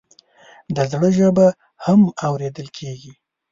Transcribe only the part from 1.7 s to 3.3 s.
هم اورېدل کېږي.